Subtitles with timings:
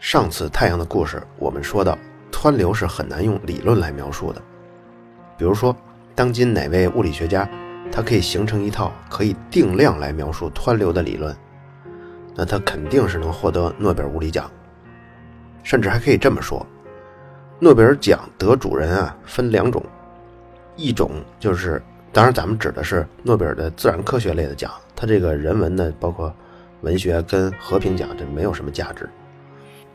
[0.00, 1.98] 上次太阳的故事，我们说到
[2.30, 4.40] 湍流是很难用理论来描述的。
[5.36, 5.76] 比如说，
[6.14, 7.48] 当今哪位物理学家，
[7.90, 11.36] 他可以形成一套可以定量来描述湍流的理论，
[12.36, 14.48] 那他肯定是能获得诺贝尔物理奖。
[15.64, 16.64] 甚至还可以这么说，
[17.58, 19.84] 诺贝尔奖得主人啊分两种。
[20.76, 26.32] 一种就是，当然咱们指的是诺贝尔的自然科学类的奖，它这个人文的，包括
[26.82, 29.10] 文学跟和平奖，这没有什么价值。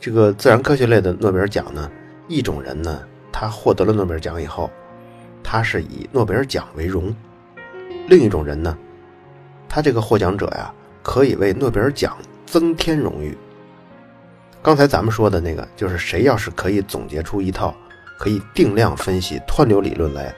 [0.04, 1.90] 这个自然科学类的诺贝尔奖呢，
[2.28, 4.70] 一种人呢，他获得了诺贝尔奖以后，
[5.42, 7.16] 他是以诺贝尔奖为荣；
[8.10, 8.78] 另一种人呢，
[9.70, 13.38] 他这个获奖者呀，可以为诺贝尔奖增添荣誉。
[14.62, 17.74] 刚才咱们说的那个，就是谁要是可以总结出一套
[18.20, 20.36] 可以定量分析湍流理论来。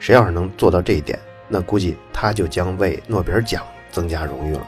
[0.00, 4.66] 谁要是能做到这一点，那估计他就将为诺贝尔奖增加荣誉了。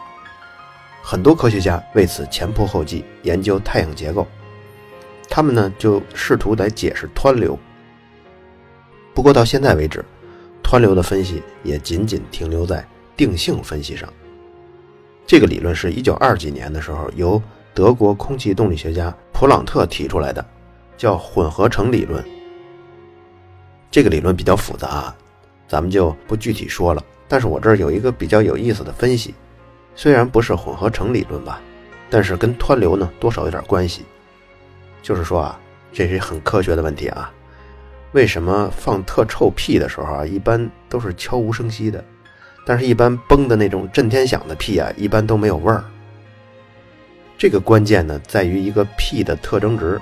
[1.01, 4.27] 很多科学家为此前仆后继研究太阳结构，
[5.29, 7.59] 他们呢就试图来解释湍流。
[9.15, 10.05] 不过到现在为止，
[10.63, 14.09] 湍流的分析也仅仅停留在定性分析上。
[15.27, 17.41] 这个理论是一九二几年的时候由
[17.75, 20.45] 德国空气动力学家普朗特提出来的，
[20.97, 22.25] 叫混合成理论。
[23.91, 25.15] 这个理论比较复杂，
[25.67, 27.03] 咱们就不具体说了。
[27.27, 29.35] 但是我这儿有一个比较有意思的分析，
[29.95, 31.61] 虽然不是混合成理论吧，
[32.09, 34.05] 但是跟湍流呢多少有点关系。
[35.03, 35.61] 就是说啊，
[35.93, 37.33] 这是很科学的问题啊。
[38.13, 42.03] 为什么放特臭屁的时候啊，一般都是悄无声息的，
[42.65, 45.85] 但是一般崩的那种震天响的屁啊，一般都没有味儿。
[47.37, 50.01] 这个关键呢，在于一个屁的特征值。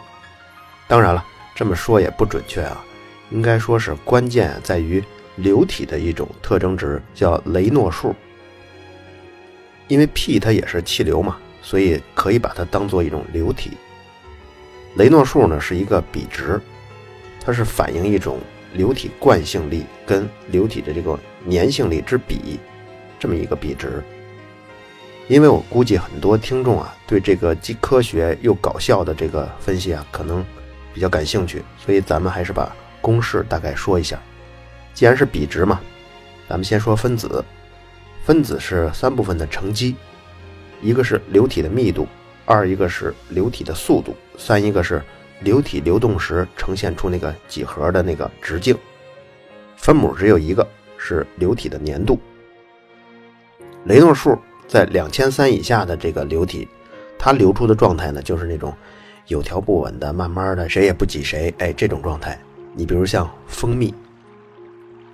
[0.88, 2.82] 当然了，这么说也不准确啊。
[3.30, 5.02] 应该说是关键在于
[5.34, 8.14] 流体的一种特征值，叫雷诺数。
[9.88, 13.72] 因为 P 它也是气流嘛，所以可以把它当做一种流体。
[14.96, 16.60] 雷诺数呢是一个比值，
[17.40, 18.38] 它是反映一种
[18.72, 21.18] 流体惯性力跟流体的这个
[21.50, 22.58] 粘性力之比，
[23.18, 24.02] 这么一个比值。
[25.28, 30.44] 因为我估计很多听众啊对这个既科学又搞笑的这个分析啊可能
[30.92, 32.74] 比较感兴趣，所以咱们还是把。
[33.02, 34.20] 公式大概说一下，
[34.92, 35.80] 既然是比值嘛，
[36.48, 37.44] 咱们先说分子。
[38.24, 39.94] 分子是三部分的乘积，
[40.82, 42.08] 一个是流体的密度，
[42.46, 45.02] 二一个是流体的速度，三一个是
[45.40, 48.74] 流体流动时呈现出那个几何的那个直径。
[49.76, 52.18] 分母只有一个，是流体的粘度。
[53.84, 56.66] 雷诺数在两千三以下的这个流体，
[57.18, 58.72] 它流出的状态呢，就是那种
[59.26, 62.38] 有条不紊的、慢慢的，谁也不挤谁，哎，这种状态。
[62.74, 63.94] 你比如像蜂蜜，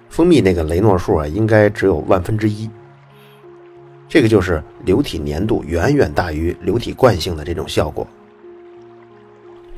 [0.09, 2.69] 蜂蜜那个雷诺数啊，应该只有万分之一。
[4.13, 8.07] 这个就是流体粘度远远大于流体惯性的这种效果。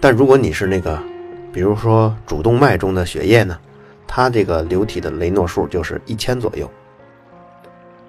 [0.00, 1.00] 但如果你是那个，
[1.52, 3.56] 比如说主动脉中的血液呢，
[4.08, 6.68] 它这个流体的雷诺数就是一千左右。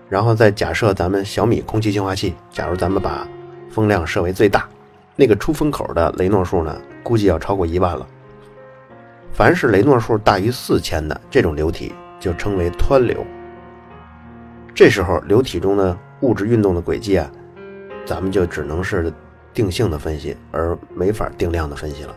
[0.10, 3.28] 然后再假设咱们小米空气净化器，假如咱们把
[3.70, 4.68] 风量设为最大，
[5.16, 8.08] 那个出风口的雷诺数呢，估计要超过一万了。
[9.32, 13.24] 凡是雷诺数大于四千的这种流体，就称为湍流。
[14.74, 17.30] 这时候流体中的物质运动的轨迹啊，
[18.06, 19.12] 咱们就只能是
[19.54, 22.16] 定性的分析，而没法定量的分析了。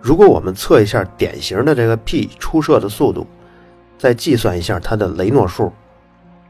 [0.00, 3.26] 如果我们测一下典型的这个 P 出射的速度，
[3.98, 5.72] 再计算一下它的雷诺数，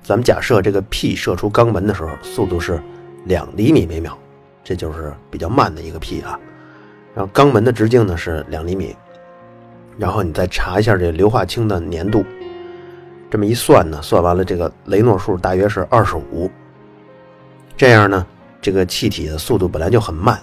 [0.02, 2.82] 咱们假设这个 P 射出肛门的时候速度是
[3.24, 4.18] 两厘米每秒，
[4.62, 6.38] 这就是比较慢的一个 P 啊。
[7.14, 8.94] 然后肛门的直径呢是两厘米，
[9.96, 12.24] 然后你再查一下这硫化氢的粘度，
[13.30, 16.50] 这么一算呢，算完了这个雷诺数大约是二十五。
[17.76, 18.26] 这样呢，
[18.60, 20.40] 这个气体的速度本来就很慢，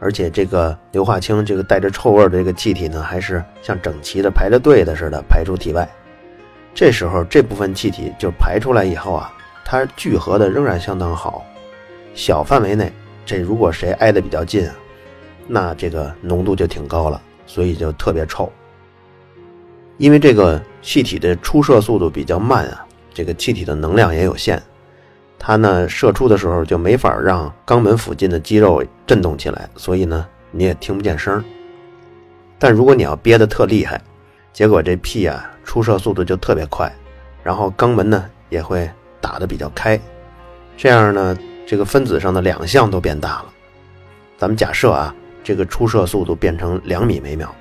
[0.00, 5.88] 而且这个硫化氢这个带着臭味的这个气体呢，还是像整齐的排着队的似的排出体外。
[6.74, 9.32] 这时候这部分气体就排出来以后啊，
[9.64, 11.44] 它聚合的仍然相当好，
[12.14, 12.92] 小范围内，
[13.24, 14.68] 这如果谁挨得比较近。
[15.46, 18.50] 那这个浓度就挺高了，所以就特别臭。
[19.96, 24.60] 因为这个气体的出射速度比较慢啊，这个气体的能量也有限，
[25.38, 31.42] 它呢射出的时候就没法让肛门附近的肌肉震动起来，所以呢你也听不见声
[32.58, 34.00] 但如果你要憋得特厉害，
[34.52, 36.92] 结果这屁啊出射速度就特别快，
[37.42, 38.88] 然后肛门呢也会
[39.20, 40.00] 打得比较开，
[40.76, 41.36] 这样呢
[41.66, 43.46] 这个分子上的两项都变大了。
[44.36, 47.54] 咱们假设啊，这个出射速度变成两米每秒，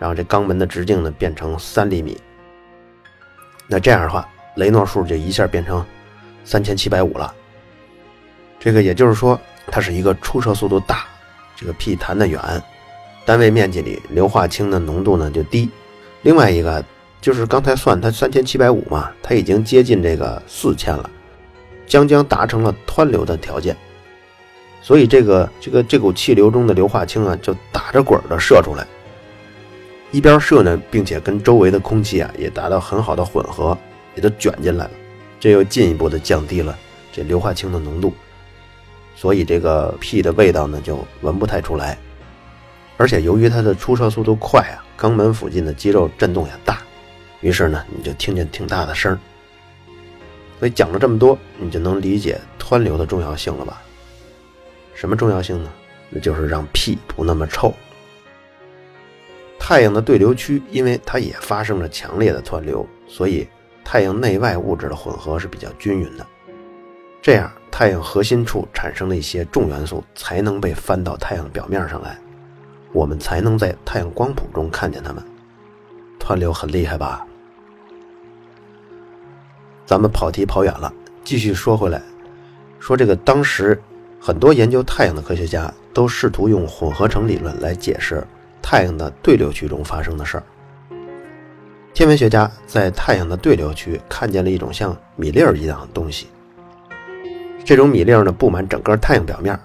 [0.00, 2.16] 然后这肛门的直径呢变成三厘米，
[3.68, 4.26] 那这样的话，
[4.56, 5.84] 雷诺数就一下变成
[6.42, 7.34] 三千七百五了。
[8.58, 11.04] 这个也就是说，它是一个出射速度大，
[11.54, 12.40] 这个屁弹得远，
[13.26, 15.68] 单位面积里硫化氢的浓度呢就低。
[16.22, 16.82] 另外一个
[17.20, 21.10] 就是刚才算它三千七百五嘛，它已经接近这个四千了，
[21.86, 23.76] 将将达成了湍流的条件。
[24.80, 28.86] 所以这个这个这股气流中的硫化氢啊，就打着滚的射出来，
[30.12, 33.76] 一边射呢，并且跟周围的空气啊也达到很好的混合，
[34.14, 34.90] 也都卷进来了，
[35.38, 36.76] 这又进一步的降低了
[37.12, 38.12] 这硫化氢的浓度，
[39.14, 41.96] 所以这个屁的味道呢就闻不太出来，
[42.96, 46.82] 而且由于它的出射速度快啊，肛门附近的肌肉震动也大，
[47.40, 49.16] 于是呢你就听见挺大的声
[50.58, 53.80] 所以讲了这么多，你就能理解湍流的重要性了吧？
[54.92, 55.70] 什么重要性呢？
[56.10, 57.72] 那就是让屁不那么臭。
[59.60, 63.46] 太阳的对流区，因为它也发生了强烈的湍流，所以
[63.84, 66.26] 太阳内外物质的混合是比较均匀的。
[67.22, 72.18] 这样，太阳核心处产生的一些重元素才能被翻到太阳表面上来，
[72.92, 75.22] 我们才能在太阳光谱中看见它们。
[76.18, 77.24] 湍流很厉害吧？
[79.86, 80.92] 咱们跑题跑远了，
[81.22, 82.02] 继续说回来，
[82.80, 83.80] 说这个当时。
[84.22, 88.22] 很多研究太阳的科学家都试图用混合成理论来解释
[88.62, 90.42] 太阳的对流区中发生的事儿。
[91.92, 96.28] 天文学家在太阳的对流区看见了一种像米粒儿一样的东西。
[97.64, 99.58] 这种米粒儿呢布满整个太阳表面。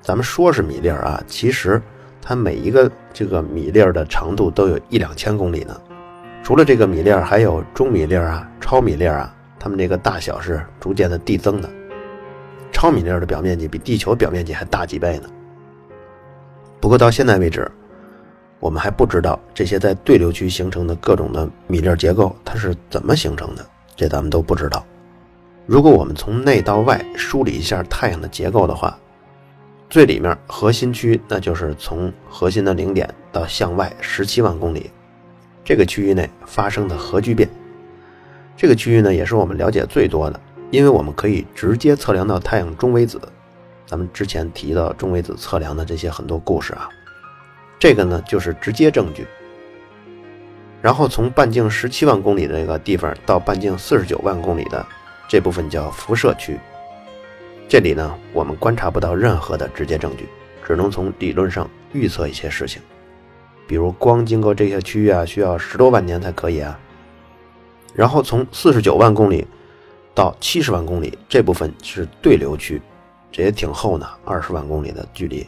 [0.00, 1.82] 咱们说是米粒儿啊，其实
[2.22, 5.80] 它每一个这个米粒儿的长度都有一两千公里呢。
[6.44, 11.68] 除了这个米粒儿，还有中米粒儿啊、超米粒儿啊，它们这个大小是逐渐的递增的。
[12.70, 15.28] 超米粒儿的表面积比地球表面积还大几倍呢。
[16.80, 17.68] 不过到现在为止，
[18.58, 23.64] 我们还不知道这些在对流区形成的各种的米粒结构它是怎么形成的，
[23.94, 24.84] 这咱们都不知道。
[25.66, 28.98] 如果我们从内到外梳理一下太阳的结构的话，
[29.90, 34.90] 最里面核心区那就是从核心的零点到向外十七万公里，
[35.64, 37.48] 这个区域内发生的核聚变，
[38.56, 40.40] 这个区域呢也是我们了解最多的。
[40.72, 43.20] 因为我们可以直接测量到太阳中微子，
[43.86, 46.88] 咱们之前提到中微子测量的这些很多故事啊，
[47.78, 49.26] 这个呢就是直接证据。
[50.82, 54.86] 然后从半径十七万公里的这个地方到半径四十九万公里的
[55.28, 56.58] 这部分叫辐射区，
[57.68, 60.28] 这里呢我们观察不到任何的直接证据，
[60.66, 62.80] 只能从理论上预测一些事情，
[63.66, 66.78] 比如光经过这些区域啊需要十多万年才可以啊。
[67.94, 69.46] 然后从四十九万公里。
[70.14, 72.80] 到七十万公里这部分是对流区，
[73.30, 75.46] 这也挺厚呢，二十万公里的距离。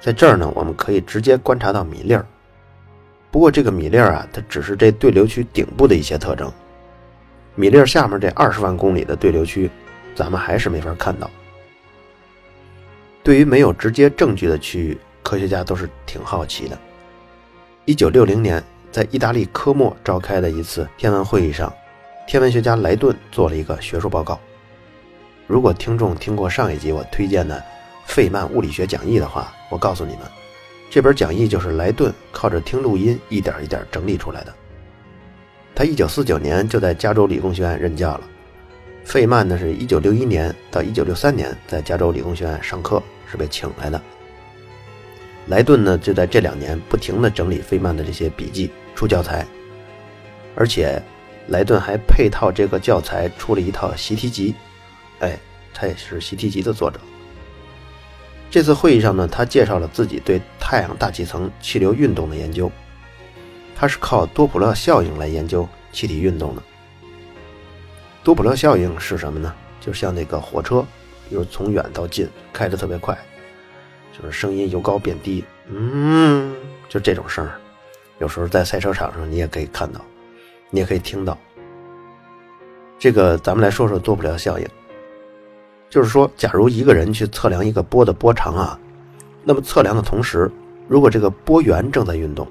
[0.00, 2.24] 在这儿呢，我们可以直接观察到米粒儿。
[3.30, 6.50] 不过这个米粒儿啊，它只是这对流区顶部的一些特征。
[7.54, 9.70] 米粒儿下面这二十万公里的对流区，
[10.14, 11.30] 咱们还是没法看到。
[13.22, 16.78] 对于没有直接证据的区域，科学家都是挺好奇的。
[17.84, 18.62] 一九六零年，
[18.92, 21.72] 在意大利科莫召开的一次天文会议上。
[22.26, 24.38] 天文学家莱顿做了一个学术报告。
[25.46, 27.62] 如果听众听过上一集我推荐的
[28.04, 30.22] 费曼物理学讲义的话，我告诉你们，
[30.90, 34.54] 这本讲义就是莱顿靠着听录音一点一点整理出来的。
[35.74, 38.22] 他一九四九年就在加州理工学院任教了，
[39.04, 44.00] 费曼呢是一九六一年到一九六三年在加州理工学院上课，是被请来的。
[45.48, 49.46] 莱顿呢就在这两年不停地整理费曼的这些笔记出教材，
[50.54, 51.02] 而且。
[51.48, 54.52] 莱顿还配套这个教材出了一套习题集，
[55.20, 55.38] 哎，
[55.72, 56.98] 他也是习题集的作者。
[58.50, 62.70] 这次会议上呢，他介绍了自己对太阳大气层气流运动的研究。
[63.74, 66.62] 他是靠多普勒效应来研究气体运动的。
[68.24, 69.54] 多普勒效应是什么呢？
[69.80, 70.84] 就像那个火车，
[71.28, 73.16] 比如从远到近开得特别快，
[74.16, 76.56] 就是声音由高变低，嗯，
[76.88, 77.60] 就这种声儿。
[78.18, 80.00] 有时候在赛车场上你也可以看到。
[80.68, 81.38] 你也可以听到，
[82.98, 84.66] 这个咱们来说说多普勒效应。
[85.88, 88.78] 就是说，假如一个人去测量一个波的波长啊，
[89.44, 90.50] 那么测量的同时，
[90.88, 92.46] 如果这个波源正在运动，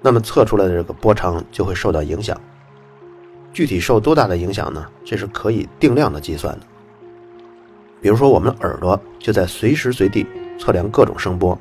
[0.00, 2.38] 那么测出来的这个波长就会受到影响。
[3.52, 4.86] 具体受多大的影响呢？
[5.04, 6.66] 这是可以定量的计算的。
[8.00, 10.26] 比如说，我们耳朵就在随时随地
[10.58, 11.58] 测量各种声波。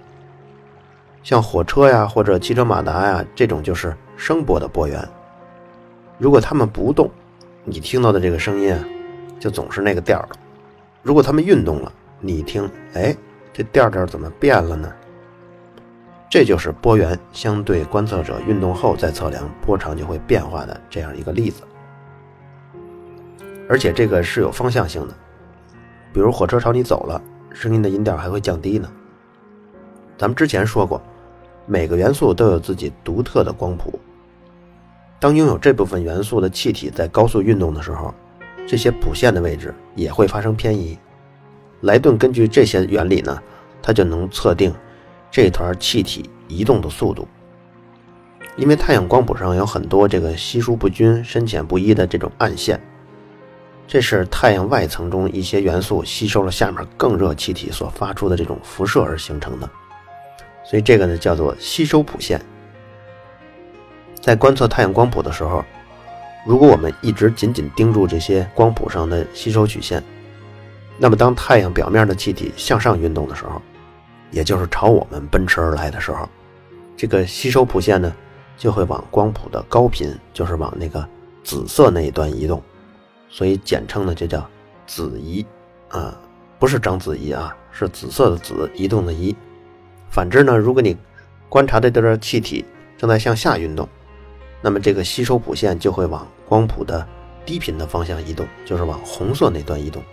[1.21, 5.05] 像火车呀或者汽车马达呀这种就是声波的波源。
[6.17, 7.09] 如果它们不动，
[7.65, 8.81] 你听到的这个声音啊，
[9.37, 10.29] 就总是那个调儿；
[11.01, 13.15] 如果它们运动了，你听，哎，
[13.53, 14.91] 这调调怎么变了呢？
[16.29, 21.63] 这就是波源相对观测者运动后再测量波长就会变化的这样一个例子。
[23.67, 25.13] 而且这个是有方向性的，
[26.13, 28.91] 比如火车朝你走了，声音的音调还会降低呢。
[30.17, 31.01] 咱们之前说过，
[31.65, 33.99] 每个元素都有自己独特的光谱。
[35.19, 38.13] 当拥有这部分元素的气体在高速运动的时候，
[38.69, 40.95] 这些谱线的位置也会发生偏移。
[41.81, 43.41] 莱顿根据这些原理呢，
[43.81, 44.71] 他就能测定
[45.31, 47.27] 这团气体移动的速度。
[48.57, 52.79] 因为太阳光谱上有很多这个稀疏不均、深浅不一的这种暗线，
[53.87, 59.67] 这是太阳外层中一些元素吸收了下面更热气体所发出的这种辐射而形成的。
[60.63, 62.39] 所以这个呢叫做吸收谱线。
[64.21, 65.65] 在观测太阳光谱的时候，
[66.45, 70.03] 如果我们一直紧紧盯住这些光谱上的吸收曲线，
[70.97, 73.61] 那么当太阳表面的气体向上运动的时候，
[74.31, 76.27] 也就是朝我们奔驰而来的时候，
[76.95, 78.13] 这个吸收谱线呢
[78.57, 81.07] 就会往光谱的高频，就是往那个
[81.43, 82.61] 紫色那一端移动，
[83.29, 84.47] 所以简称呢就叫
[84.87, 85.45] 紫移，
[85.89, 86.17] 啊，
[86.57, 89.35] 不是章子怡啊，是紫色的紫，移动的移。
[90.09, 90.97] 反之呢，如果你
[91.47, 92.65] 观察的这段气体
[92.97, 93.87] 正在向下运动，
[94.61, 97.07] 那么这个吸收谱线就会往光谱的
[97.45, 100.03] 低频的方向移动，就是往红色那端移动，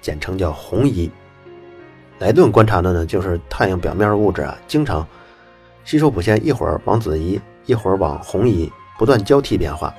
[0.00, 1.10] 简称叫红移。
[2.18, 5.06] 莱顿观察的呢，就是太阳表面物质啊，经常
[5.84, 9.92] 吸收谱线一会儿往紫移，一会儿往红移，不断交替变化。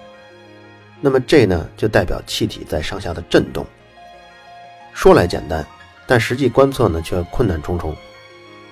[1.01, 3.65] 那么这呢，就代表气体在上下的震动。
[4.93, 5.65] 说来简单，
[6.07, 7.95] 但实际观测呢却困难重重。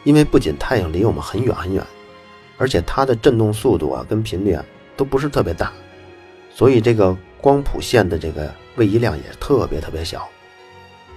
[0.05, 1.83] 因为不仅太阳离我们很远很远，
[2.57, 4.63] 而且它的振动速度啊跟频率啊
[4.95, 5.71] 都不是特别大，
[6.49, 10.27] 所以这个光谱线的这个位移量也特别特别小，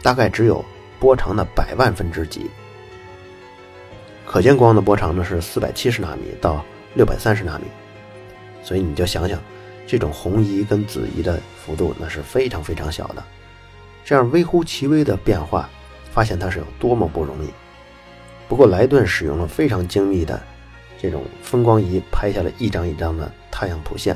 [0.02, 0.64] 大概只有
[0.98, 2.50] 波长的百万分之几。
[4.24, 6.64] 可见光的波长呢是四百七十纳米到
[6.94, 7.64] 六百三十纳米，
[8.62, 9.40] 所以你就想想，
[9.86, 13.22] 这种红移跟紫移的幅度那是非常非常小的，
[14.04, 15.68] 这样微乎其微的变化，
[16.10, 17.48] 发现它是有多么不容易。
[18.48, 20.40] 不过，莱顿使用了非常精密的
[21.00, 24.14] 这种分光仪，拍下了一张一张的太阳谱线，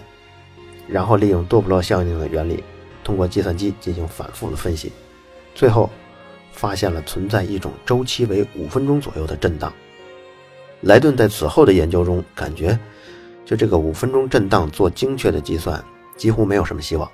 [0.86, 2.62] 然后利用多普勒效应的原理，
[3.02, 4.92] 通过计算机进行反复的分析，
[5.54, 5.88] 最后
[6.52, 9.72] 发现了存在一种周期为五分钟左右的震荡。
[10.82, 12.78] 莱顿在此后的研究中感觉，
[13.46, 15.82] 就这个五分钟震荡做精确的计算
[16.18, 17.10] 几乎没有什么希望。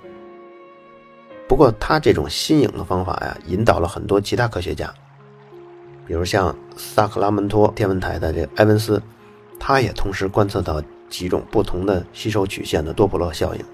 [1.46, 4.92] 不过，他这种新颖的方法呀，引导了很多其他科学家。
[6.04, 9.00] 比如像萨克拉门托天文台的这埃文斯，
[9.60, 13.64] 他也同时观测到几种不同的吸收曲线的多普勒效应。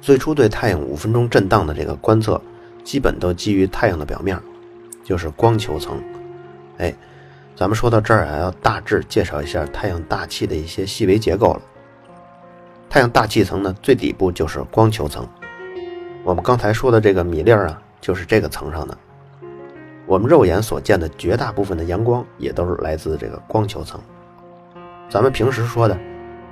[0.00, 2.40] 最初对太阳五分钟震荡的这个观测，
[2.84, 4.40] 基本都基于太阳的表面，
[5.02, 6.00] 就是光球层。
[6.78, 6.94] 哎，
[7.56, 11.62] 咱们说到这儿啊，要大致介绍一下太阳大气的一些细微结构了。
[12.88, 15.26] 太阳大气层呢，最底部就是光球层。
[16.22, 18.96] 我们刚才说的这个米粒儿啊，就是这个层上的。
[20.06, 24.00] 我们肉眼所见的绝大部分的阳光也都是来自这个光球层。
[25.08, 25.96] 咱们平时说的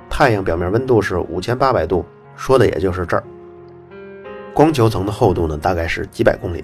[0.09, 3.23] 太阳表面温度是五千八百度，说的也就是这儿。
[4.53, 6.63] 光球层的厚度呢，大概是几百公里，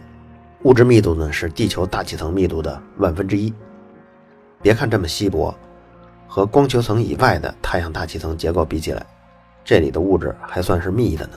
[0.63, 3.53] 物质密度呢是地球大气层密度的万分之一。
[4.61, 5.53] 别看这么稀薄，
[6.27, 9.05] 和光球层以外的太阳大气层结构比起来，
[9.63, 11.33] 这里的物质还算是密的呢。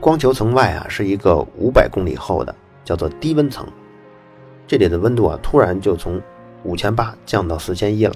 [0.00, 2.54] 光球层外啊，是一个五百公里厚的。
[2.84, 3.66] 叫做低温层，
[4.66, 6.18] 这里的温度啊，突然就从
[6.62, 8.14] 五千八降到四千一了。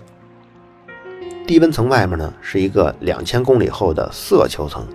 [1.44, 4.86] 低温层外面呢，是一个两千公里厚的色球层。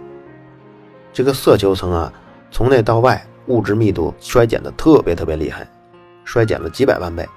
[1.12, 2.14] 这个色球层啊，
[2.52, 5.68] 从内到外物质密度衰减的特别特别厉害，
[6.24, 7.28] 衰减了几百万倍。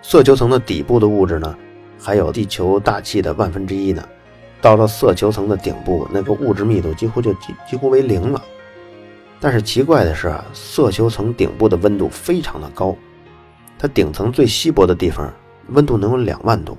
[0.00, 1.56] 色球层的底部的物质呢，
[2.00, 4.02] 还有地球大气的万分之一呢。
[4.60, 8.40] 到了色球层的顶部，那个物质密度几乎就几几乎为零了。
[9.40, 12.96] 但是奇怪的是啊，色球层顶部的温度非常的高，
[13.78, 15.30] 它顶层最稀薄的地方
[15.70, 16.78] 温度能有两万度。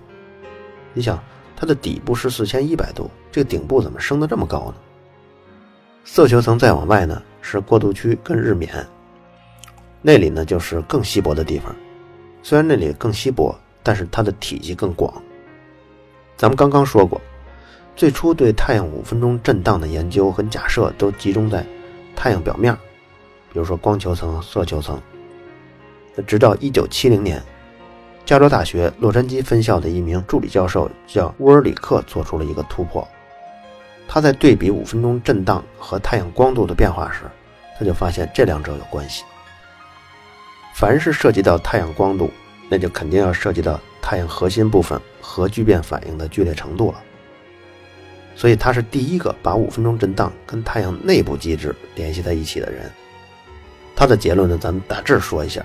[0.93, 1.19] 你想，
[1.59, 4.75] 它的底部是四千一百度，这个顶部怎么升得这么高呢？
[6.05, 8.87] 色球层再往外呢是过渡区跟日冕，
[10.01, 11.75] 那里呢就是更稀薄的地方。
[12.43, 15.11] 虽然那里更稀薄，但是它的体积更广。
[16.37, 17.19] 咱们刚刚说过，
[17.95, 21.65] 最初对太阳五分钟震荡的研究和假设都集中在。
[22.19, 22.73] 太阳表面，
[23.53, 24.99] 比如说光球层、色球层。
[26.25, 27.39] 直到一九七零年，
[28.27, 33.07] 加州大学洛杉矶分校的一名助理教授叫乌尔里克做出了一个突破。
[34.05, 37.21] 他在对比五分钟震荡和太阳光度的变化时，
[37.79, 39.23] 他就发现这两者有关系。
[40.75, 42.29] 凡是涉及到太阳光度，
[42.67, 47.01] 那就肯定要涉及到太阳核心部分核聚变反应的剧烈程度了。
[48.35, 52.91] 所以他是第一个把五分钟震荡跟太阳内部机制联系在一起的人。
[53.95, 55.63] 他的结论呢，咱们大致说一下，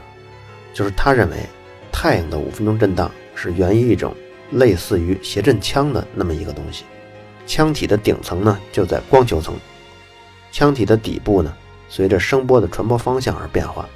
[0.72, 1.36] 就是他认为
[2.02, 4.12] 太阳的五分钟震荡是源于一种
[4.50, 6.82] 类似于谐振腔的那么一个东西。
[7.46, 9.54] 腔体的顶层呢就在光球层，
[10.50, 11.56] 腔体的底部呢
[11.88, 13.88] 随着声波的传播方向而变化。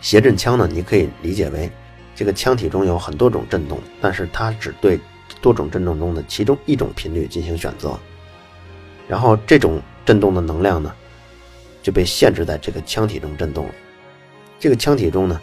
[0.00, 1.68] 谐振腔呢，你可以理解为
[2.14, 5.00] 这个腔体中有很多种振动，但是它只对
[5.40, 7.98] 多种振动中的其中一种频率进行选择，
[9.08, 10.94] 然后这种振动的能量呢。
[11.82, 13.74] 就被限制在这个腔体中振动了。
[14.58, 15.40] 这个腔体中呢，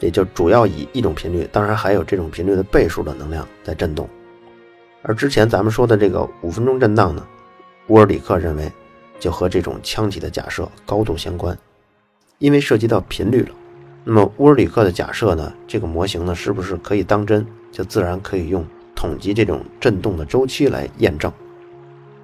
[0.00, 4.08] 也就主要以一种频率，当然还有这种频率的倍数的能量在振动。
[5.02, 7.26] 而之前咱们说的这个五分钟震荡呢，
[7.88, 8.70] 乌尔里克认为
[9.18, 11.56] 就和这种腔体的假设高度相关，
[12.38, 13.54] 因为涉及到频率了。
[14.04, 21.32] 那么乌尔里克的假设呢，这个模型呢是不是可以当真，就自然可以用统计这种振动的周期来验证。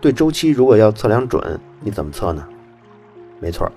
[0.00, 2.46] 对周期如果要测量准，你怎么测呢？
[3.40, 3.70] 没错，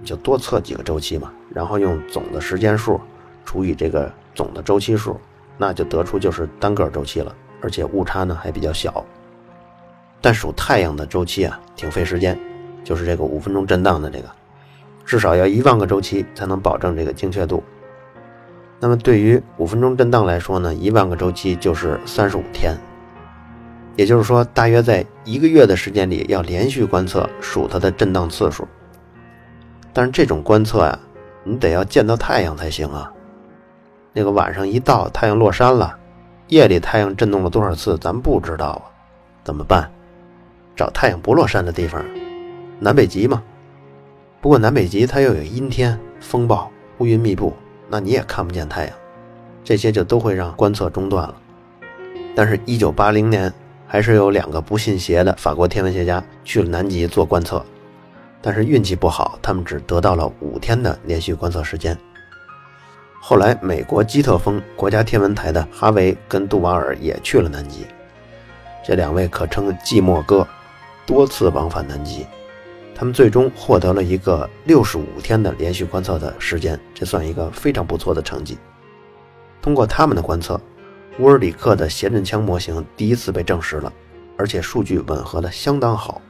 [0.00, 3.00] 你就多测几个周期嘛，然后用总的时间数
[3.48, 5.18] 除以这个总的周期数，
[5.56, 9.02] 那就得出就是单个周期了，而且误差呢还比较小。
[10.20, 12.38] 但数太阳的周期啊，挺费时间，
[12.84, 14.28] 就是这个五分钟震荡的这个，
[15.02, 17.64] 至少要一万个周期才能保证这个精确度。
[18.78, 22.76] 那么对于五分钟震荡来说呢，一万个周期就是三十五天，
[23.96, 28.68] 也就是说，大约在一个月的时间里要连续观测数它的震荡次数。
[29.94, 30.98] 但是这种观测呀，
[31.44, 33.10] 你得要见到太阳才行啊。
[34.18, 35.96] 那个晚上一到，太阳落山了，
[36.48, 38.82] 夜里太阳震动了多少次，咱不知道啊。
[39.44, 39.88] 怎么办？
[40.74, 42.04] 找太阳不落山的地方，
[42.80, 43.40] 南北极嘛。
[44.40, 47.52] 不过南北极它又有阴天、风暴、乌云密布，
[47.88, 48.96] 那你也看不见太阳，
[49.62, 51.36] 这些就都会让观测中断了。
[52.34, 53.54] 但是，一九八零年，
[53.86, 57.64] 还是有两个不信邪的法国天文学家去了南极做观测。
[58.42, 61.96] 但是运气不好，他们只得到了五天的连续观测时间。
[63.20, 67.86] 后来，美国基特峰国家天文台的哈维跟杜瓦尔也去了南极，
[68.86, 70.46] 这两位可称“寂寞哥”，
[71.04, 72.24] 多次往返南极。
[72.94, 78.56] 他们最终获得了一个六十五天的连续观测的时间，这算一个非常不错的成绩。
[79.60, 80.58] 通过他们的观测，
[81.18, 83.92] 乌尔里克的谐振腔模型第一次被证实了，
[84.36, 86.22] 而且数据吻合的相当好。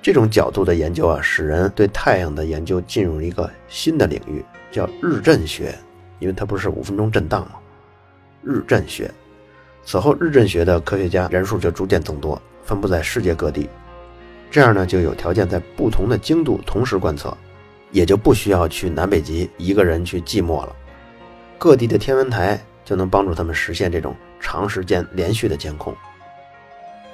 [0.00, 5.74] 这种角度的研究啊，使人对太阳的研究进入一个新的领域，叫日震学，
[6.18, 7.52] 因为它不是五分钟震荡吗？
[8.42, 9.10] 日震学。
[9.84, 13.68] 此后，日震学的科学家人数就逐渐增多，分布在世界各地。
[14.50, 17.36] 这样呢，就有条件在不同的精度同时观测，
[17.90, 20.76] 也就不需要去南北极一个人去寂寞了。
[21.58, 25.94] 各地的天文台就能帮助他们实现这种长时间连续的监控。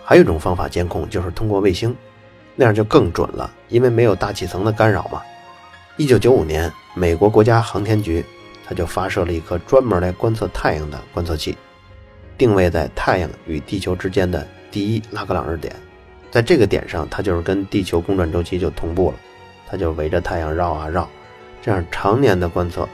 [0.04, 1.94] 还有一种方法监控，就是通过卫星。
[2.58, 5.22] 那样就更准了，因为没有大气层的干扰嘛。
[5.98, 8.22] 一九九五年，美国国家航天局
[8.66, 11.56] 它就发射了一颗专门来观测太阳的观测器，
[12.36, 15.74] 定位在太阳与地球之间的第一拉格朗日点，
[16.30, 19.16] 在这个点上，它就是跟地球公转周期就同步了，
[19.66, 21.08] 它就围着太阳绕啊绕，
[21.62, 22.86] 这样常年的观测，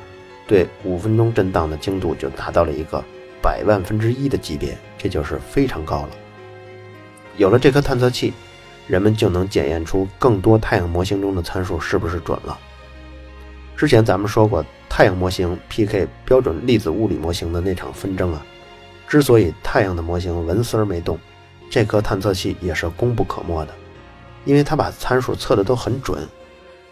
[0.46, 3.02] 对五分钟震荡的精度就达到了一个
[3.42, 6.10] 百万分之一的级别，这就是非常高了。
[7.36, 8.32] 有了这颗探测器。
[8.88, 12.58] 人们就能检验出更多太阳模型中的参数是不是准了。
[13.82, 18.40] 之前咱们说过，太阳模型 PK 标准粒子物理模型的那场纷争啊，
[19.08, 21.18] 之所以太阳的模型纹丝儿没动，
[21.68, 23.74] 这颗探测器也是功不可没的，
[24.44, 26.24] 因为它把参数测的都很准，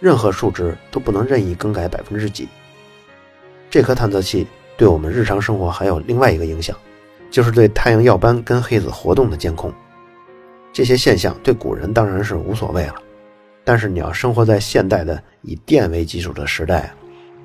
[0.00, 2.48] 任何数值都不能任意更改百分之几。
[3.70, 4.44] 这颗探测器
[4.76, 6.76] 对我们日常生活还有另外一个影响，
[7.30, 9.72] 就是对太阳耀斑跟黑子活动的监控。
[10.72, 12.94] 这些现象对古人当然是无所谓了，
[13.64, 16.92] 但是你要生活在现代的以电为基础的时代，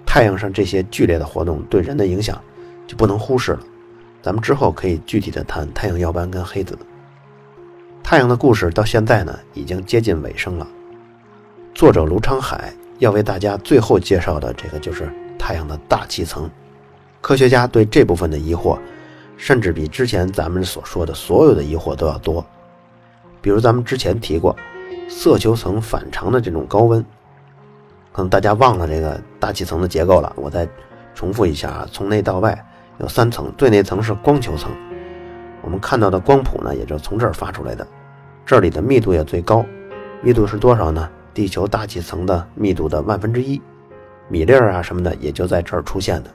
[0.05, 2.41] 太阳上这些剧烈的活动对人的影响
[2.87, 3.59] 就不能忽视了。
[4.21, 6.77] 咱们之后可以具体的谈太阳耀斑跟黑子。
[8.03, 10.67] 太阳的故事到现在呢已经接近尾声了。
[11.73, 16.49] 作者卢昌海要为大家最后介绍的这个就是太阳的大气层。
[17.21, 18.77] 科学家对这部分的疑惑，
[19.37, 22.45] 甚至比之前咱们所说的所有的疑惑都要多。
[23.41, 24.55] 比如咱们之前提过，
[25.07, 27.03] 色球层反常的这种高温，
[28.11, 30.31] 可能大家忘了这个大气层的结构了。
[30.35, 30.67] 我再
[31.13, 32.57] 重复一下啊，从内到外
[32.97, 34.71] 有三层，最内层是光球层，
[35.61, 37.85] 我们看到的光谱呢，也就从这儿发出来的。
[38.45, 39.65] 这里的密度也最高，
[40.21, 41.09] 密度是多少呢？
[41.33, 43.61] 地球大气层的密度的万分之一，
[44.29, 46.29] 米粒儿啊什么的也就在这儿出现的。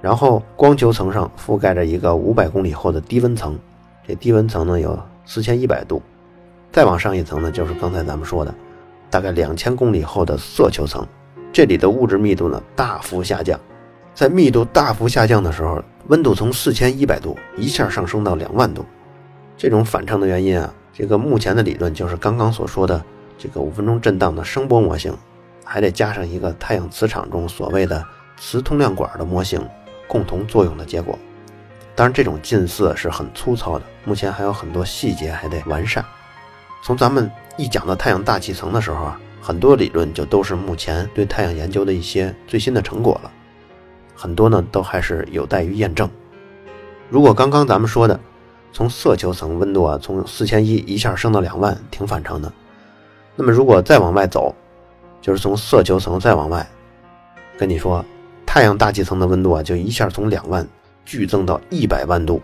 [0.00, 3.58] 然后光球层上覆盖着一个五百公里厚的低温层，
[4.06, 6.00] 这低温层呢有四千一百度。
[6.74, 8.52] 再往上一层呢，就是刚才咱们说的，
[9.08, 11.06] 大概两千公里厚的色球层，
[11.52, 13.56] 这里的物质密度呢大幅下降。
[14.12, 18.84] 在密度大幅下降的时候，温度从四千一百度一下上升到两万度。
[19.56, 20.74] 这种反常的原因啊。
[20.92, 23.00] 这个目前的理论就是刚刚所说的
[23.38, 25.16] 这个五分钟震荡的声波模型，
[25.64, 28.04] 还得加上一个太阳磁场中所谓的
[28.36, 29.64] 磁通量管的模型，
[30.08, 31.16] 共同作用的结果。
[31.94, 36.04] 当然，这种近似是很粗糙的，目前还有很多细节还得完善。
[36.84, 43.32] 从咱们一讲到太阳大气层的时候啊，很多理论就都是目前对太阳研究的一些最新的成果了，
[44.14, 46.06] 很多呢都还是有待于验证。
[47.08, 48.20] 如果刚刚咱们说的，
[48.70, 52.52] 从色球层温度啊，从四千一一下升到两万，挺反常的。
[53.34, 54.54] 那么如果再往外走，
[55.22, 56.68] 就是从色球层再往外，
[57.56, 58.04] 跟你说，
[58.44, 60.68] 太阳大气层的温度啊，就一下从两万
[61.06, 62.42] 剧增到一百万度。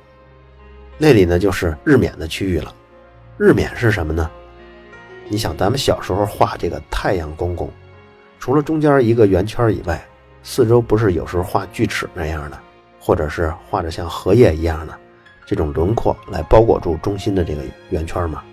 [0.96, 2.74] 那里呢，就是日冕的区域了。
[3.40, 4.30] 日冕是什么呢？
[5.26, 7.70] 你想，咱们小时候画这个太阳公公，
[8.38, 9.98] 除了中间一个圆圈以外，
[10.42, 12.60] 四周不是有时候画锯齿那样的，
[13.00, 14.94] 或者是画着像荷叶一样的。
[15.46, 18.44] 这种轮廓来包裹住中心的这个圆圈吗，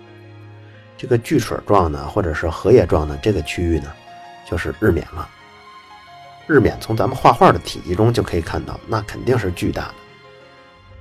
[0.96, 3.92] 这个锯齿状的或者是荷叶状的这个区域呢，
[4.46, 5.28] 就是日冕了。
[6.46, 9.94] 日冕从咱们画画的体积中就可以看到，那肯定是巨大的。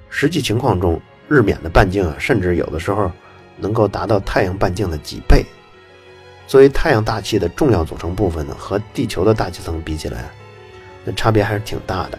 [0.10, 3.10] 实际情况中，日冕的半径啊，甚至有的时候
[3.58, 5.46] 能够达到太阳半径的几倍。
[6.48, 10.30] 作为太阳大气的重要组成部分呢，和地球的大气层比起来，
[11.04, 12.18] 那差别还是挺大的。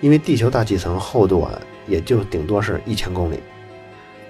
[0.00, 1.58] 因为地球大气层厚度啊。
[1.86, 3.40] 也就顶多是一千公里，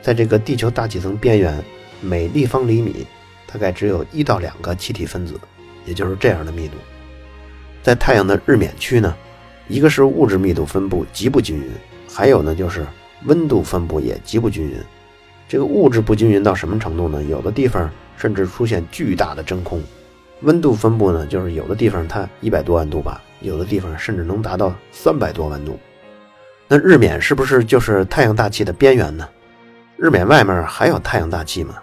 [0.01, 1.63] 在这个地球大气层边缘，
[2.01, 3.07] 每立方厘米
[3.47, 5.39] 大概只有一到两个气体分子，
[5.85, 6.75] 也就是这样的密度。
[7.83, 9.15] 在太阳的日冕区呢，
[9.69, 11.71] 一个是物质密度分布极不均匀，
[12.11, 12.87] 还有呢就是
[13.25, 14.83] 温度分布也极不均匀。
[15.51, 17.21] 这个物质不均匀到什么程度呢？
[17.25, 19.83] 有的地方甚至出现巨大的真空。
[20.43, 25.77] 温度分布呢，就是有的地方它一百多万度吧，有的地方甚至能达到三百多万度。
[26.69, 29.29] 那日冕是不是就是太阳大气的边缘呢？
[29.97, 31.75] 日冕外面还有太阳大气吗？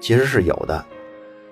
[0.00, 0.82] 其实是有的。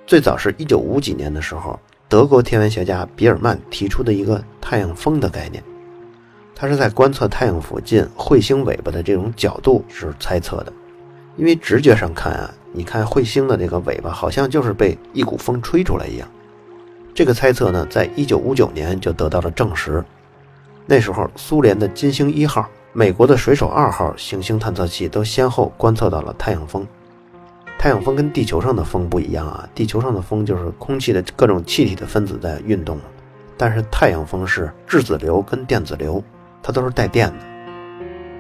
[0.07, 1.79] 最早是一九五几年的时候，
[2.09, 5.63] 德国天文学家比尔曼提出的一个太阳风的概念。
[6.55, 10.73] 他是在观测太阳附近彗星尾巴的这种角度时猜测的。
[11.37, 16.29] 因为直觉上看啊，你看彗星的这个尾巴好像就是被一股风吹出来一样。
[17.15, 20.05] 这个猜测呢，在一九五九年就得到了证实。
[20.87, 26.87] 那时候，苏联的金星一号、美国的水手二号行星探测器都先后观测到了太阳风。
[27.79, 32.99] 太阳风跟地球上的风不一样啊，地球上的风就是空气的各种气体的分子在运动，
[33.57, 36.23] 但是太阳风是质子流跟电子流，
[36.63, 37.37] 它都是带电的。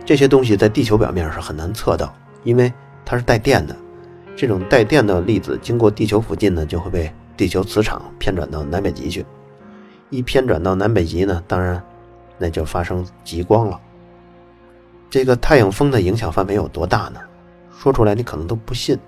[0.05, 2.73] 这些东西在地球表面是很难测到，因为
[3.05, 3.77] 它是带电的。
[4.37, 9.25] 这种带电的粒子经过地球附近呢，就会被地球磁场偏转到南北极去。
[10.11, 11.83] 一偏转到南北极呢，当然。
[12.37, 13.81] 那就发生极光了。
[15.09, 17.21] 这个太阳风的影响范围有多大呢？
[17.79, 18.99] 说出来你可能都不信。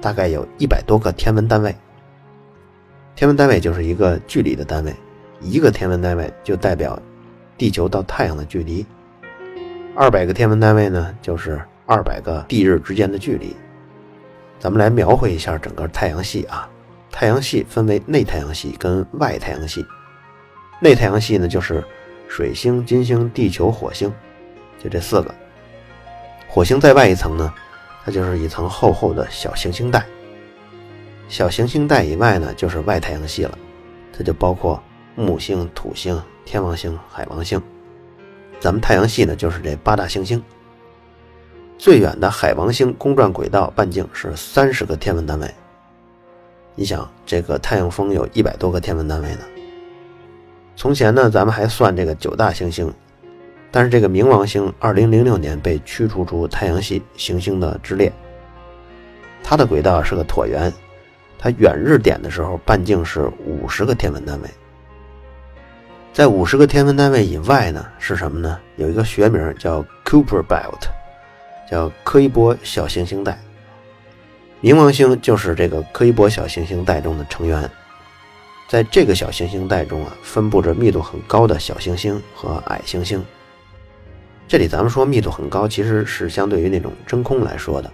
[0.00, 1.74] 大概有一百多个天文单位。
[3.16, 4.94] 天文单位就是一个距离的单位，
[5.40, 6.96] 一个天文单位就代表
[7.58, 8.86] 地球到太阳的距离。
[9.96, 13.56] 二百个天文单位呢，就是二百个地日之间的距离。
[14.60, 16.70] 咱们来描绘一下整个太阳系啊。
[17.10, 19.84] 太阳系分为内太阳系跟外太阳系。
[20.80, 21.84] 内太阳系呢，就是。
[22.32, 24.08] 水星、金星、地球、火星，
[24.78, 25.34] 就这四个。
[26.46, 27.52] 火星在外一层呢，
[28.04, 30.06] 它就是一层厚厚的小行星带。
[31.26, 33.58] 小行星带以外呢，就是外太阳系了，
[34.16, 34.80] 它就包括
[35.16, 37.60] 木星、土星、天王星、海王星。
[38.60, 40.40] 咱们太阳系呢，就是这八大行星。
[41.80, 45.50] 最远的海王星公转轨道半径是三十个天文单位。
[46.74, 49.40] 你想，这个太阳风有一百多个天文单位呢。
[50.76, 52.92] 从前呢，咱们还算这个九大行星，
[53.70, 58.12] 但是这个冥王星二零零六年被驱逐出太阳系行星的之列。
[59.42, 60.70] 它的轨道是个椭圆，
[61.38, 64.48] 它远日点的时候半径是五十个天文单位。
[66.12, 68.60] 在五十个天文单位以外呢，是什么呢？
[68.76, 70.90] 有一个学名叫 Cooper Belt，
[71.70, 73.38] 叫柯伊伯小行星带。
[74.60, 77.70] 冥王星就是这个柯伊伯小行星带中的成员。
[78.68, 83.24] 在这个小行星带中啊，分布着密度很高的小行星和矮行星。
[84.46, 87.90] 这里咱们说密度很高，其实是相对于那种真空来说的。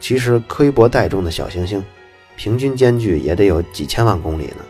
[0.00, 1.84] 其实柯伊伯带中的小行星，
[2.36, 4.64] 平均间距也得有几千万公里呢。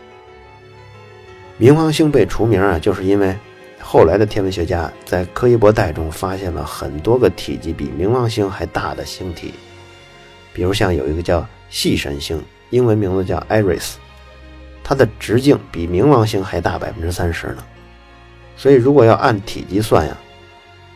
[1.59, 3.35] 冥王星被除名啊，就是因为
[3.81, 9.53] 后来的天文学家在柯伊伯带中发现了很多个体积比冥王星还大的星体，
[10.53, 13.93] 比如像有一个叫细神星，英文名字叫 Eris，
[14.83, 17.63] 它的直径比冥王星还大百分之三十呢。
[18.55, 20.17] 所以如果要按体积算呀。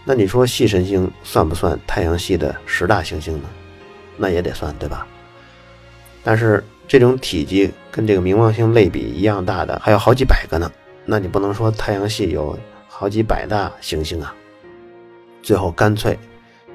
[0.07, 3.49] 那你说细神星算不算太阳系的十大行星呢？
[4.17, 5.07] 那也得算，对吧？
[6.23, 10.71] 但是这种体积跟这个冥王星类比一样大的还有好几百个呢。
[11.05, 12.55] 那你不能说太阳系有
[12.97, 14.33] 好几百大行星啊。
[15.41, 16.17] 最后干脆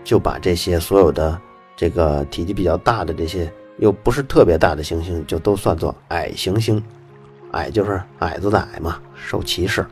[0.04, 1.40] 就把这些所有的
[1.74, 6.82] 这个体积比较大的这些又不是特别大的行星就都算作矮行星。
[7.52, 9.86] 矮就是矮子的矮嘛，受歧视。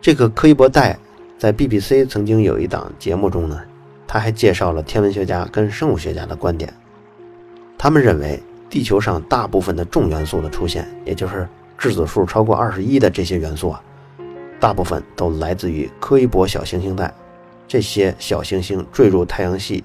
[0.00, 0.98] 这个柯伊伯带。
[1.38, 3.60] 在 BBC 曾经有一档节目中呢，
[4.06, 6.72] 他还介绍了天文学家跟生物学家的观点。
[7.76, 13.82] 他们认为，地球上大部分的重元素的出现，也就是质子数超过二十一的这些元素啊，
[14.58, 17.12] 大部分都来自于柯伊伯小行星带
[17.68, 19.84] 这些小行星坠入太阳系，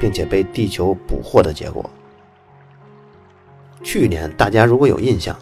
[0.00, 1.88] 并且被地球捕获的结果。
[3.82, 5.36] 去年大家如果有印象，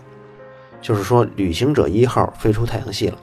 [0.82, 3.18] 就是说旅行者一号飞出太阳系了。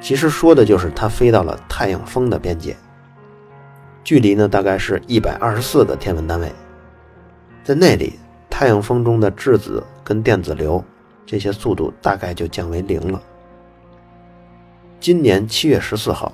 [0.00, 2.76] 其实说的就是它飞到了太阳风的边界，
[4.04, 6.52] 距离呢大概是一百二十四个天文单位，
[7.64, 8.12] 在那里，
[8.48, 10.84] 太阳风中的质子跟电子流
[11.24, 13.20] 这些速度大概就降为零了。
[15.04, 16.32] 今年七月十四号，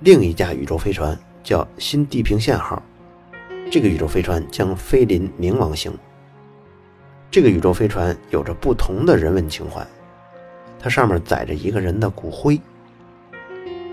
[0.00, 2.82] 另一架宇宙飞船叫新地平线号，
[3.72, 5.90] 这个宇宙飞船将飞临冥王星。
[7.30, 9.82] 这个宇宙飞船有着不同的人文情怀，
[10.78, 12.60] 它上面载着一个人的骨灰。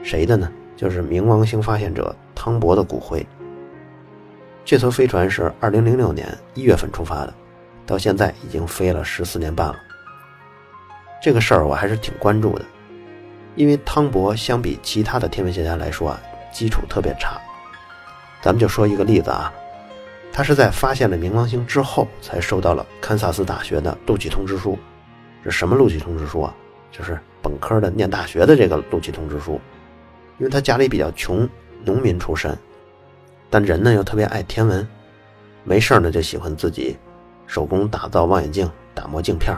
[0.04, 0.52] 谁的呢？
[0.76, 3.26] 就是冥王星发现者汤博的骨灰。
[4.66, 7.34] 这艘飞船是二零零六年一月份出发的，
[7.86, 9.80] 到现在已经飞了十四年半了。
[11.24, 12.66] 这个事儿我还是挺关注的，
[13.58, 16.22] 因为汤博相比其他的天文学家来说啊，
[16.54, 17.42] 基础特别差。
[18.40, 19.52] 咱们就说一个例子啊，
[20.32, 24.78] 他是在发现了冥王星之后，才收到了堪萨斯大学的录取通知书。
[25.44, 26.54] 这什么录取通知书啊？
[26.92, 29.60] 就是本科的念大学的这个录取通知书。
[30.38, 31.50] 因为他家里比较穷，
[31.84, 32.56] 农民出身，
[33.50, 34.88] 但人呢又特别爱天文，
[35.64, 36.96] 没事呢就喜欢自己
[37.48, 39.52] 手工打造望远镜、打磨镜片。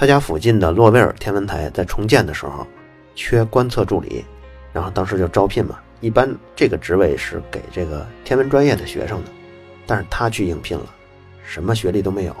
[0.00, 2.66] 他家附近的洛威尔天文台在重建的时候
[3.14, 4.24] 缺观测助理，
[4.72, 5.78] 然后当时就招聘嘛。
[6.00, 9.30] 一般这个职位是给这个天文专业的学生的，
[9.86, 10.86] 但是他去应聘了，
[11.44, 12.34] 什么学历都没有。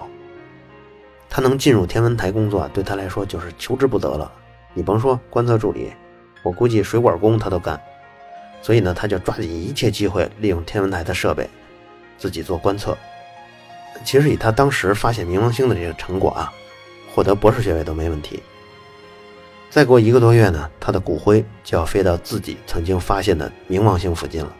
[1.28, 4.32] 他能进入天文台工作，对他来说就是求之不得了。
[4.72, 5.92] 你甭说观测助理。
[6.42, 7.78] 我估计水管工他都干，
[8.62, 11.46] 所以呢，他就抓紧一切机会，利用天文台的设备，
[12.16, 12.96] 自己做观测。
[14.02, 16.50] 其实以他当时发现冥王星的这个成果啊，
[17.14, 18.42] 获得博士学位都没问题。
[19.68, 24.54] 再过一个多月呢，他的骨灰就要飞到自己曾经发现的冥王星附近了，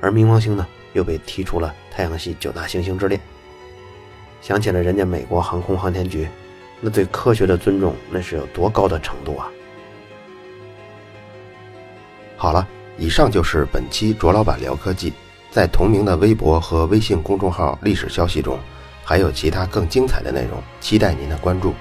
[0.00, 3.18] 而冥王星呢，又被踢出了太阳系九大行星之列。
[4.42, 6.28] 想起了人家美国航空航天局，
[6.80, 9.48] 那对科学的尊重，那是有多高的程度啊！
[12.36, 12.68] 好了，
[12.98, 15.12] 以上就是本期卓老板聊科技。
[15.50, 18.58] 在同名的微博和微信公众号历史消息中，
[19.04, 21.74] 还有其他更精彩的内容，期待您的关注。